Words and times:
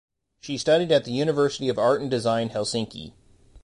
She 0.39 0.57
studied 0.57 0.91
at 0.91 1.05
the 1.05 1.11
University 1.11 1.69
of 1.69 1.77
Art 1.77 2.01
and 2.01 2.09
Design 2.09 2.49
Helsinki. 2.49 3.13